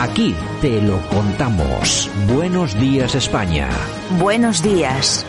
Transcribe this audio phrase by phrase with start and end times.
[0.00, 2.10] Aquí te lo contamos.
[2.26, 3.68] Buenos días España.
[4.18, 5.26] Buenos días.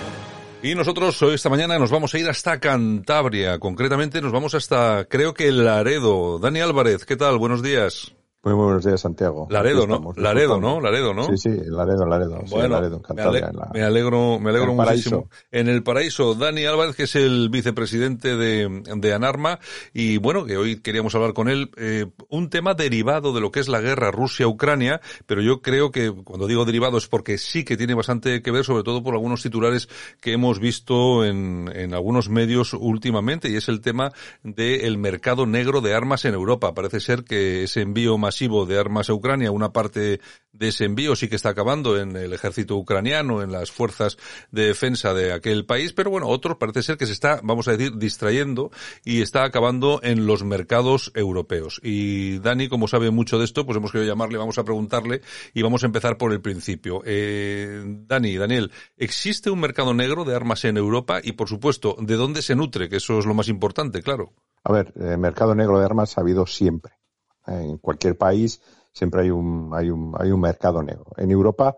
[0.63, 3.59] Y nosotros hoy esta mañana nos vamos a ir hasta Cantabria.
[3.59, 6.39] Concretamente nos vamos hasta, creo que Laredo.
[6.39, 7.37] Dani Álvarez, ¿qué tal?
[7.37, 8.13] Buenos días.
[8.43, 9.45] Muy buenos días, Santiago.
[9.51, 10.13] Laredo, ¿no?
[10.15, 10.81] Laredo, ¿no?
[10.81, 11.25] Laredo, ¿no?
[11.25, 12.41] Sí, sí, Laredo, Laredo.
[12.49, 12.81] Bueno,
[13.71, 15.29] me, alegro, me alegro muchísimo.
[15.51, 19.59] En el paraíso, Dani Álvarez, que es el vicepresidente de, de Anarma,
[19.93, 23.59] y bueno, que hoy queríamos hablar con él, eh, un tema derivado de lo que
[23.59, 27.77] es la guerra Rusia-Ucrania, pero yo creo que cuando digo derivado es porque sí que
[27.77, 29.87] tiene bastante que ver, sobre todo por algunos titulares
[30.19, 35.81] que hemos visto en, en algunos medios últimamente, y es el tema del mercado negro
[35.81, 36.73] de armas en Europa.
[36.73, 40.21] Parece ser que ese envío más masivo de armas a Ucrania, una parte
[40.53, 44.17] de ese envío sí que está acabando en el ejército ucraniano, en las fuerzas
[44.51, 47.71] de defensa de aquel país, pero bueno, otros parece ser que se está, vamos a
[47.71, 48.71] decir, distrayendo
[49.03, 51.81] y está acabando en los mercados europeos.
[51.83, 55.21] Y Dani, como sabe mucho de esto, pues hemos querido llamarle, vamos a preguntarle
[55.53, 57.01] y vamos a empezar por el principio.
[57.03, 61.19] Eh, Dani, Daniel, ¿existe un mercado negro de armas en Europa?
[61.21, 62.87] Y por supuesto, ¿de dónde se nutre?
[62.87, 64.31] Que eso es lo más importante, claro.
[64.63, 67.00] A ver, el eh, mercado negro de armas ha habido siempre.
[67.59, 68.61] En cualquier país
[68.93, 71.11] siempre hay un, hay un, hay un mercado negro.
[71.17, 71.75] En Europa,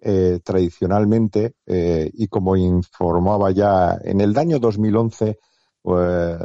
[0.00, 5.38] eh, tradicionalmente, eh, y como informaba ya en el año 2011,
[5.82, 6.38] pues,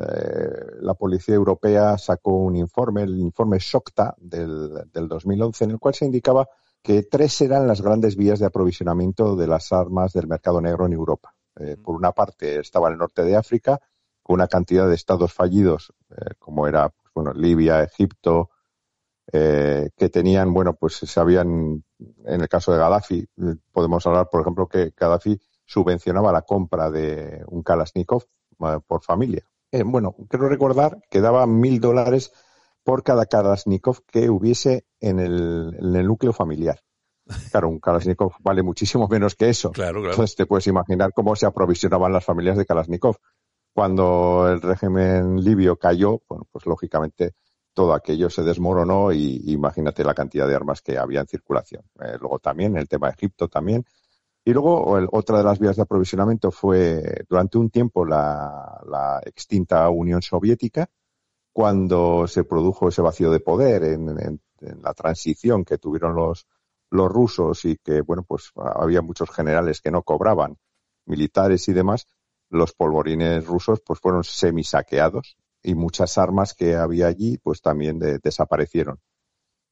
[0.82, 5.94] la Policía Europea sacó un informe, el informe SOCTA del, del 2011, en el cual
[5.94, 6.48] se indicaba
[6.82, 10.94] que tres eran las grandes vías de aprovisionamiento de las armas del mercado negro en
[10.94, 11.34] Europa.
[11.58, 13.80] Eh, por una parte estaba el norte de África,
[14.24, 15.94] con una cantidad de estados fallidos,
[16.38, 18.52] como era pues, bueno, Libia, Egipto,
[19.32, 21.84] eh, que tenían, bueno, pues sabían,
[22.26, 26.90] en el caso de Gaddafi, eh, podemos hablar, por ejemplo, que Gaddafi subvencionaba la compra
[26.90, 28.24] de un Kalashnikov
[28.60, 29.44] eh, por familia.
[29.86, 32.32] bueno, quiero recordar que daba mil dólares
[32.84, 36.80] por cada Kalashnikov que hubiese en el, en el núcleo familiar.
[37.52, 39.72] Claro, un Kalashnikov vale muchísimo menos que eso.
[39.72, 40.14] Claro, claro.
[40.14, 43.18] Entonces te puedes imaginar cómo se aprovisionaban las familias de Kalashnikov.
[43.74, 47.36] Cuando el régimen libio cayó, bueno, pues lógicamente
[47.80, 51.82] todo aquello se desmoronó y imagínate la cantidad de armas que había en circulación.
[52.02, 53.86] Eh, luego también el tema de Egipto también.
[54.44, 60.22] Y luego otra de las vías de aprovisionamiento fue durante un tiempo la, extinta Unión
[60.22, 60.90] Soviética,
[61.54, 64.42] cuando se produjo ese vacío de poder en,
[64.84, 66.48] la transición que tuvieron los,
[66.90, 70.58] los rusos y que, bueno, pues había muchos generales que no cobraban,
[71.06, 72.08] militares y demás,
[72.50, 79.00] los polvorines rusos pues fueron semisaqueados y muchas armas que había allí pues también desaparecieron.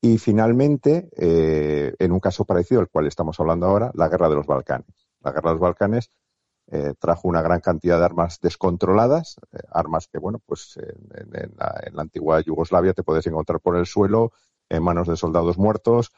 [0.02, 4.36] Y finalmente, eh, en un caso parecido al cual estamos hablando ahora, la guerra de
[4.36, 5.10] los Balcanes.
[5.22, 6.12] La guerra de los Balcanes
[6.68, 12.02] eh, trajo una gran cantidad de armas descontroladas, eh, armas que, bueno, pues en, la,
[12.02, 14.32] antigua Yugoslavia te puedes encontrar por el suelo,
[14.70, 16.12] en manos de soldados muertos,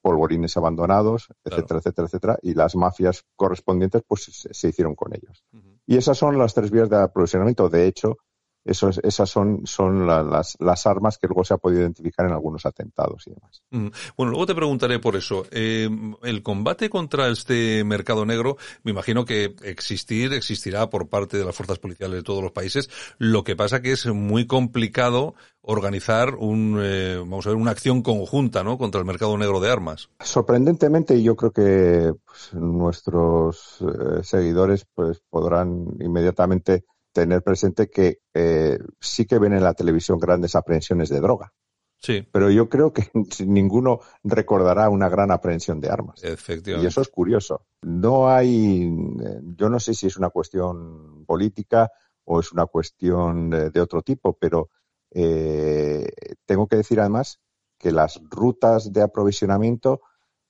[0.00, 5.44] polvorines abandonados, etcétera, etcétera, etcétera, y las mafias correspondientes pues se, hicieron con ellos.
[5.86, 7.68] Y esas son las tres vías de aprovisionamiento.
[7.68, 8.18] De hecho,
[8.64, 12.66] eso esas son, son las, las, armas que luego se ha podido identificar en algunos
[12.66, 13.62] atentados y demás.
[13.70, 13.88] Mm.
[14.16, 15.46] Bueno, luego te preguntaré por eso.
[15.50, 15.88] Eh,
[16.22, 21.56] el combate contra este mercado negro, me imagino que existir, existirá por parte de las
[21.56, 22.90] fuerzas policiales de todos los países.
[23.18, 28.02] Lo que pasa que es muy complicado organizar un, eh, vamos a ver, una acción
[28.02, 28.78] conjunta, ¿no?
[28.78, 30.10] Contra el mercado negro de armas.
[30.20, 38.78] Sorprendentemente, yo creo que pues, nuestros eh, seguidores, pues, podrán inmediatamente tener presente que eh,
[39.00, 41.52] sí que ven en la televisión grandes aprehensiones de droga.
[41.98, 42.26] Sí.
[42.32, 43.10] Pero yo creo que
[43.46, 46.22] ninguno recordará una gran aprehensión de armas.
[46.24, 46.84] Efectivamente.
[46.84, 47.66] Y eso es curioso.
[47.82, 51.90] No hay, eh, yo no sé si es una cuestión política
[52.24, 54.70] o es una cuestión de, otro tipo, pero
[55.10, 56.08] eh,
[56.46, 57.40] tengo que decir además
[57.76, 60.02] que las rutas de aprovisionamiento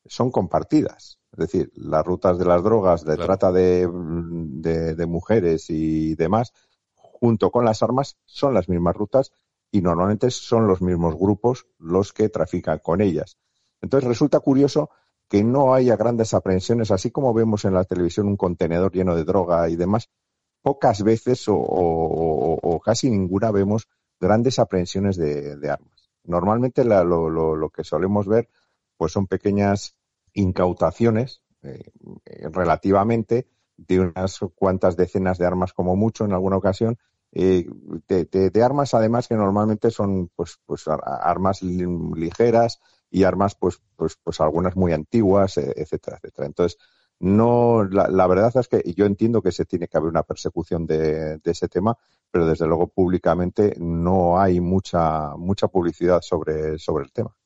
[0.04, 1.19] son compartidas.
[1.40, 6.52] Es decir, las rutas de las drogas, de trata de, de, mujeres y demás,
[6.94, 9.32] junto con las armas, son las mismas rutas
[9.70, 13.38] y normalmente son los mismos grupos los que trafican con ellas.
[13.80, 14.90] Entonces resulta curioso
[15.30, 19.24] que no haya grandes aprehensiones, así como vemos en la televisión un contenedor lleno de
[19.24, 20.10] droga y demás,
[20.60, 23.88] pocas veces o, casi ninguna vemos
[24.20, 26.10] grandes aprehensiones de, armas.
[26.24, 28.50] Normalmente lo, que solemos ver
[28.98, 29.94] pues son pequeñas
[30.34, 31.90] incautaciones eh,
[32.52, 33.46] relativamente
[33.76, 36.98] de unas cuantas decenas de armas como mucho en alguna ocasión
[37.32, 37.66] eh,
[38.08, 42.80] de, armas además que normalmente son pues pues armas ligeras
[43.10, 46.46] y armas pues pues pues algunas muy antiguas etcétera etcétera.
[46.46, 46.78] Entonces
[47.20, 51.40] no la, verdad es que yo entiendo que se tiene que haber una persecución de,
[51.44, 51.96] ese tema
[52.30, 57.36] pero desde luego públicamente no hay mucha mucha publicidad sobre sobre el tema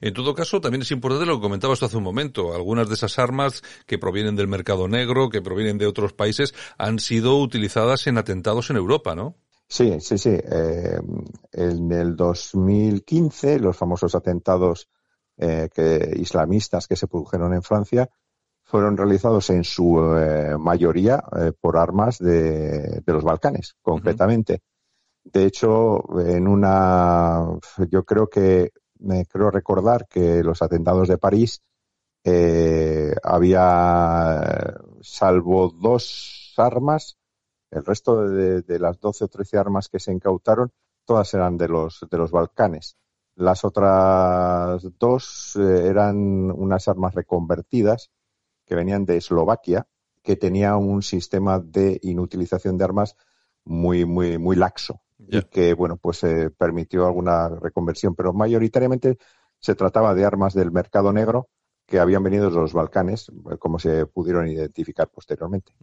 [0.00, 2.54] en todo caso, también es importante lo que comentabas hace un momento.
[2.54, 6.98] Algunas de esas armas que provienen del mercado negro, que provienen de otros países, han
[6.98, 9.36] sido utilizadas en atentados en Europa, ¿no?
[9.72, 10.28] Sí, sí, sí.
[10.30, 11.00] Eh,
[11.52, 14.90] en el 2015, los famosos atentados
[15.38, 18.10] eh, que, islamistas que se produjeron en Francia
[18.62, 21.24] fueron realizados en su eh, mayoría
[21.58, 24.60] por armas de, los Balcanes, concretamente.
[25.24, 27.46] De hecho, en una,
[27.90, 28.72] yo creo que
[29.02, 31.62] me creo recordar que los atentados de París
[32.24, 37.18] eh, había, salvo dos armas,
[37.70, 40.72] el resto de, las 12 o 13 armas que se incautaron,
[41.04, 42.96] todas eran de los, de los Balcanes.
[43.34, 48.10] Las otras dos eh, eran unas armas reconvertidas
[48.66, 49.88] que venían de Eslovaquia,
[50.22, 53.16] que tenía un sistema de inutilización de armas
[53.64, 59.18] muy, muy, muy laxo y que, bueno, pues eh, permitió alguna reconversión, pero mayoritariamente
[59.58, 61.48] se trataba de armas del mercado negro
[61.92, 65.74] que habían venido de los Balcanes, eh, como se pudieron identificar posteriormente.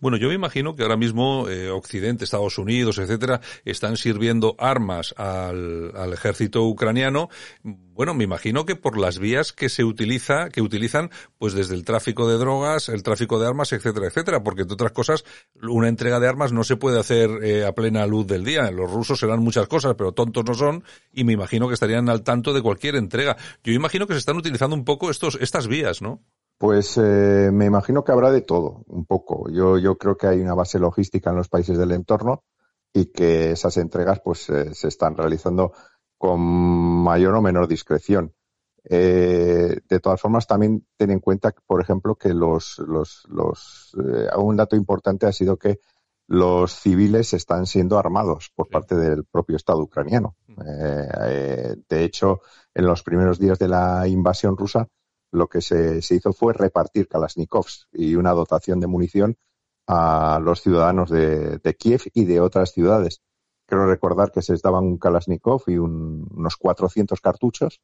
[0.00, 5.14] Bueno, yo me imagino que ahora mismo eh, Occidente, Estados Unidos, etcétera, están sirviendo armas
[5.18, 7.28] al, ejército ucraniano.
[7.62, 11.84] Bueno, me imagino que por las vías que se utiliza, que utilizan, pues desde el
[11.84, 15.24] tráfico de drogas, el tráfico de armas, etcétera, etcétera, porque entre otras cosas,
[15.60, 18.70] una entrega de armas no se puede hacer eh, a plena luz del día.
[18.70, 22.22] Los rusos serán muchas cosas, pero tontos no son, y me imagino que estarían al
[22.22, 23.36] tanto de cualquier entrega.
[23.62, 26.22] Yo imagino que se están utilizando un poco estos estas vías, ¿no?
[26.58, 29.50] Pues eh, me imagino que habrá de todo, un poco.
[29.50, 32.44] Yo, yo creo que hay una base logística en los países del entorno
[32.92, 35.72] y que esas entregas pues eh, se están realizando
[36.16, 38.32] con mayor o menor discreción.
[38.84, 43.92] Eh, de todas formas, también ten en cuenta, por ejemplo, que los, los, los
[44.36, 45.80] un dato importante ha sido que
[46.28, 50.36] los civiles están siendo armados por parte del propio Estado ucraniano.
[50.46, 52.40] de hecho,
[52.72, 54.86] en los primeros días de la invasión rusa,
[55.32, 59.36] lo que se, hizo fue repartir Kalashnikovs y una dotación de munición
[59.86, 63.22] a los ciudadanos de, Kiev y de otras ciudades.
[63.66, 67.80] Quiero recordar que se les daban un Kalashnikov y unos 400 cartuchos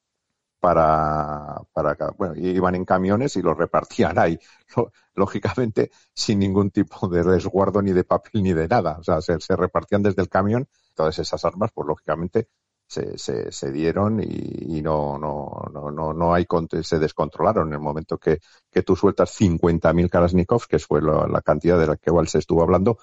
[0.58, 4.38] para, para, bueno, iban en camiones y los repartían ahí,
[5.14, 8.96] lógicamente sin ningún tipo de resguardo ni de papel ni de nada.
[8.98, 12.48] O sea, se, se repartían desde el camión todas esas armas, pues lógicamente
[12.86, 13.18] se,
[13.50, 16.46] se, dieron y, no, no, no, no, no hay,
[16.82, 18.40] se descontrolaron en el momento que,
[18.70, 22.62] que tú sueltas 50.000 Kalashnikovs, que fue la, cantidad de la que igual se estuvo
[22.62, 22.98] hablando,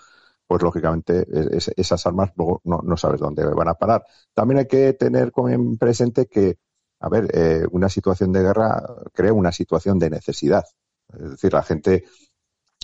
[0.48, 1.26] pues lógicamente
[1.78, 4.06] esas armas luego no, no, sabes dónde van a parar.
[4.34, 6.58] También hay que tener en presente que,
[7.00, 8.84] a ver, eh, una situación de guerra
[9.14, 10.64] crea una situación de necesidad.
[11.14, 12.06] Es decir, la gente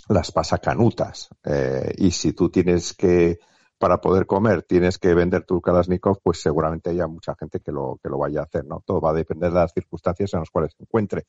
[0.09, 1.29] las pasa canutas.
[1.43, 3.39] Eh, y si tú tienes que
[3.79, 7.97] para poder comer tienes que vender tu Kalashnikov, pues seguramente haya mucha gente que lo,
[8.03, 8.83] que lo vaya a hacer, ¿no?
[8.85, 11.25] Todo va a depender de las circunstancias en las cuales se encuentre.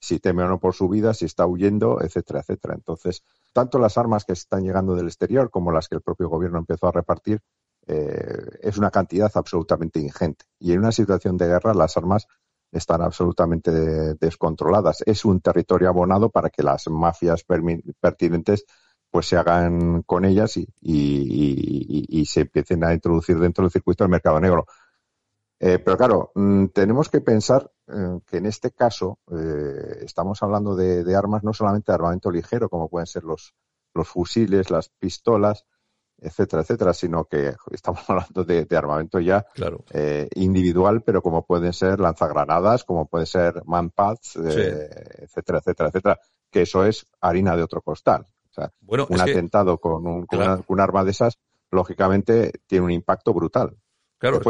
[0.00, 2.74] Si teme o no por su vida, si está huyendo, etcétera, etcétera.
[2.74, 6.58] Entonces, tanto las armas que están llegando del exterior como las que el propio gobierno
[6.58, 7.40] empezó a repartir,
[7.86, 10.44] eh, es una cantidad absolutamente ingente.
[10.58, 12.26] Y en una situación de guerra, las armas
[12.72, 13.70] están absolutamente
[14.14, 15.04] descontroladas.
[15.06, 17.44] Es un territorio abonado para que las mafias
[18.00, 18.64] pertinentes
[19.12, 24.10] pues se hagan con ellas y, y, se empiecen a introducir dentro del circuito del
[24.10, 24.64] mercado negro.
[25.60, 30.74] Eh, pero claro, mm, tenemos que pensar eh, que en este caso eh, estamos hablando
[30.74, 33.54] de, armas, no solamente de armamento ligero, como pueden ser los,
[33.92, 35.66] los fusiles, las pistolas,
[36.16, 39.44] etcétera, etcétera, sino que estamos hablando de, armamento ya
[40.36, 46.18] individual, pero como pueden ser lanzagranadas, como pueden ser manpads, etcétera, etcétera, etcétera,
[46.50, 48.26] que eso es harina de otro costal
[48.80, 51.38] bueno, un atentado con, un, arma de esas,
[51.70, 53.76] lógicamente, tiene un impacto brutal.
[54.18, 54.40] Claro,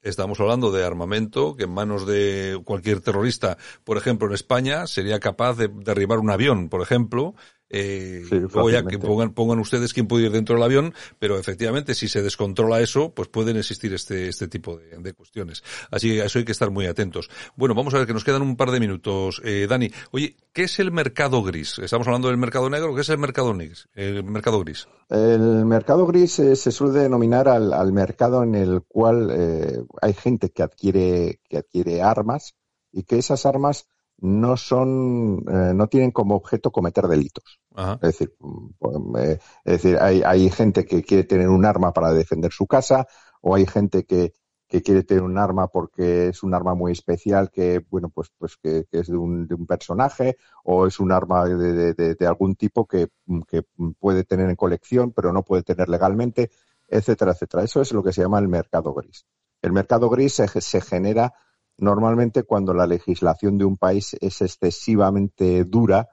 [0.00, 5.18] estamos, hablando de armamento que en manos de cualquier terrorista, por ejemplo, en España, sería
[5.18, 7.34] capaz de derribar un avión, por ejemplo,
[7.70, 11.94] Eh, luego ya que pongan, pongan ustedes quién puede ir dentro del avión, pero efectivamente
[11.94, 15.62] si se descontrola eso, pues pueden existir este, este tipo de, cuestiones.
[15.90, 17.28] Así que a eso hay que estar muy atentos.
[17.56, 19.42] Bueno, vamos a ver que nos quedan un par de minutos.
[19.44, 21.78] Eh, Dani, oye, ¿qué es el mercado gris?
[21.78, 23.88] Estamos hablando del mercado negro, ¿qué es el mercado gris?
[23.94, 24.88] El mercado gris.
[25.08, 30.50] El mercado gris eh, se suele denominar al, mercado en el cual eh, hay gente
[30.50, 32.54] que adquiere, que adquiere armas
[32.92, 33.86] y que esas armas
[34.20, 37.60] no son, eh, no tienen como objeto cometer delitos.
[37.76, 42.52] Es decir, mm, es decir hay, hay gente que quiere tener un arma para defender
[42.52, 43.06] su casa
[43.40, 44.32] o hay gente que,
[44.66, 48.56] que quiere tener un arma porque es un arma muy especial que, bueno, pues, pues
[48.56, 52.56] que, es de un, de un, personaje o es un arma de, de, de algún
[52.56, 53.08] tipo que,
[53.46, 53.62] que,
[54.00, 56.50] puede tener en colección pero no puede tener legalmente,
[56.88, 57.62] etcétera, etcétera.
[57.62, 59.24] Eso es lo que se llama el mercado gris.
[59.62, 61.32] El mercado gris se, se genera
[61.78, 66.08] normalmente cuando la legislación de un país es excesivamente dura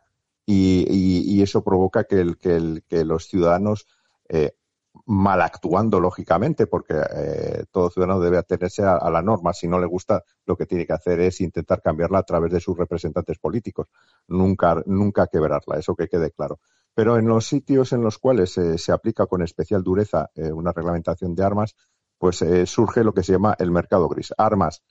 [0.46, 2.24] y, y, eso provoca que,
[3.04, 3.88] los ciudadanos
[4.30, 4.52] eh,
[5.06, 9.54] mal actuando, lógicamente, porque eh, todo ciudadano debe atenerse a, la norma.
[9.54, 12.60] Si no le gusta, lo que tiene que hacer es intentar cambiarla a través de
[12.60, 13.88] sus representantes políticos.
[14.28, 16.60] Nunca, nunca quebrarla, eso que quede claro.
[16.94, 21.36] Pero en los sitios en los cuales se aplica con especial dureza eh, una reglamentación
[21.36, 21.76] de armas,
[22.18, 24.34] pues eh, surge lo que se llama el mercado gris.
[24.38, 24.84] Armas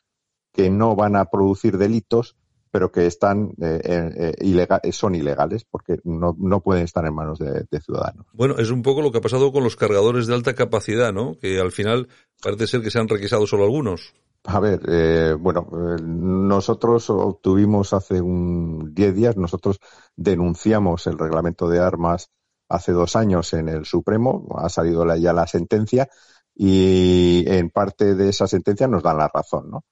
[0.55, 2.37] que no van a producir delitos,
[2.71, 7.39] pero que están eh, eh, eh, son ilegales porque no, no, pueden estar en manos
[7.39, 8.27] de, ciudadanos.
[8.33, 11.37] Bueno, es un poco lo que ha pasado con los cargadores de alta capacidad, ¿no?
[11.41, 12.09] Que al final
[12.41, 14.15] parece ser que se han requisado solo algunos.
[14.45, 15.69] A ver, bueno,
[16.03, 19.81] nosotros obtuvimos hace un 10 días, nosotros
[20.17, 22.31] denunciamos el reglamento de armas
[22.69, 26.09] hace dos años en el Supremo, ha salido ya la sentencia
[26.55, 29.85] y en parte de esa sentencia nos dan la razón, ¿no?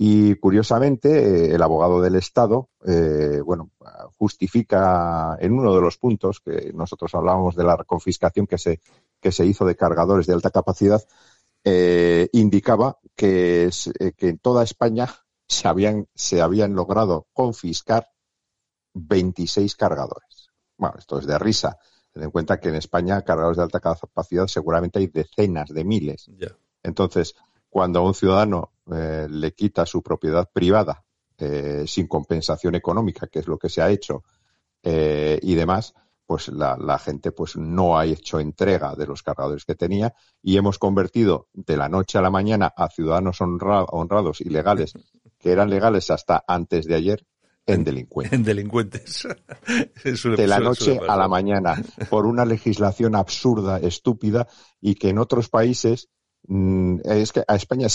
[0.00, 3.72] Y curiosamente, eh, el abogado del Estado, eh, bueno,
[4.16, 8.80] justifica en uno de los puntos que nosotros hablábamos de la confiscación que se,
[9.20, 11.02] que se hizo de cargadores de alta capacidad,
[11.64, 13.70] eh, indicaba que,
[14.16, 15.08] que en toda España
[15.48, 18.08] se habían, se habían logrado confiscar
[18.94, 20.50] 26 cargadores.
[20.76, 21.76] Bueno, esto es de risa.
[22.12, 26.30] Ten en cuenta que en España cargadores de alta capacidad seguramente hay decenas de miles.
[26.84, 27.34] Entonces,
[27.68, 31.04] cuando a un ciudadano eh, le quita su propiedad privada
[31.36, 34.24] eh, sin compensación económica, que es lo que se ha hecho,
[34.82, 35.94] eh, y demás,
[36.26, 40.78] pues la, gente pues no ha hecho entrega de los cargadores que tenía y hemos
[40.78, 44.92] convertido de la noche a la mañana a ciudadanos honrados y legales,
[45.38, 47.26] que eran legales hasta antes de ayer,
[47.66, 48.32] en delincuentes.
[48.32, 49.28] En delincuentes.
[50.36, 54.48] de la noche a la mañana, por una legislación absurda, estúpida,
[54.80, 56.08] y que en otros países
[57.04, 57.88] es que a España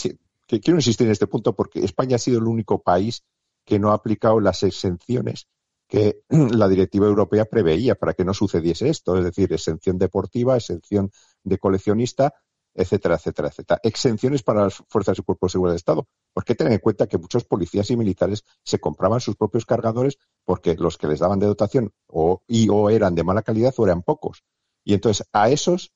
[0.48, 3.24] que quiero insistir en este punto porque España ha sido el único país
[3.66, 5.48] que no ha aplicado las exenciones
[5.88, 11.12] que la directiva europea preveía para que no sucediese esto, es decir, exención deportiva, exención
[11.44, 12.34] de coleccionista,
[12.76, 13.80] etcétera, etcétera, etcétera.
[13.84, 16.08] Exenciones para las fuerzas y cuerpos de seguridad del Estado.
[16.34, 20.76] Porque tener en cuenta que muchos policías y militares se compraban sus propios cargadores porque
[20.76, 22.42] los que les daban de dotación o
[22.90, 24.44] eran de mala calidad o eran pocos.
[24.84, 25.94] Y entonces a esos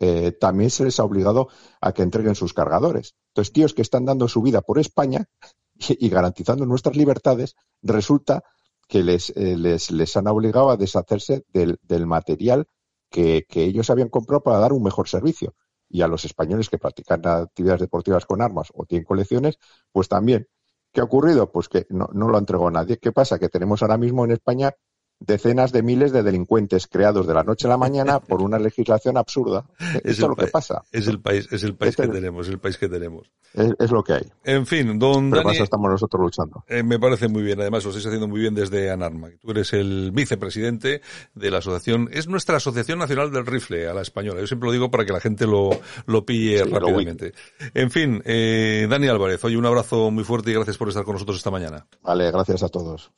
[0.00, 1.48] eh, también se les ha obligado
[1.80, 3.14] a que entreguen sus cargadores.
[3.28, 5.26] Entonces, tíos que están dando su vida por España
[5.74, 8.42] y, garantizando nuestras libertades, resulta
[8.88, 12.66] que les, eh, les, les, han obligado a deshacerse del, del material
[13.10, 15.54] que, que, ellos habían comprado para dar un mejor servicio.
[15.88, 19.58] Y a los españoles que practican actividades deportivas con armas o tienen colecciones,
[19.92, 20.48] pues también.
[20.92, 21.52] ¿Qué ha ocurrido?
[21.52, 22.98] Pues que no, no lo ha entregado nadie.
[22.98, 23.38] ¿Qué pasa?
[23.38, 24.72] Que tenemos ahora mismo en España
[25.20, 29.16] decenas de miles de delincuentes creados de la noche a la mañana por una legislación
[29.16, 29.64] absurda.
[30.02, 30.82] Es lo que pasa.
[30.90, 33.30] Es el país, es el país que tenemos, es el país que tenemos.
[33.52, 34.32] Es, lo que hay.
[34.44, 36.64] En fin, don Pero estamos nosotros luchando.
[36.68, 37.60] Eh, me parece muy bien.
[37.60, 39.28] Además, lo estáis haciendo muy bien desde Anarma.
[39.40, 41.00] Tú eres el vicepresidente
[41.34, 42.08] de la asociación.
[42.12, 44.40] Es nuestra Asociación Nacional del Rifle, a la española.
[44.40, 45.70] Yo siempre lo digo para que la gente lo,
[46.06, 47.32] lo pille rápidamente.
[47.74, 51.14] en fin, eh, Dani Álvarez, oye, un abrazo muy fuerte y gracias por estar con
[51.14, 51.86] nosotros esta mañana.
[52.02, 53.08] Vale, gracias a todos.